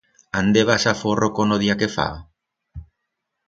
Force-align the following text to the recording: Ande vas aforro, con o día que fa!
Ande 0.39 0.61
vas 0.69 0.83
aforro, 0.93 1.27
con 1.37 1.47
o 1.55 1.57
día 1.63 1.75
que 1.79 1.89
fa! 1.95 2.09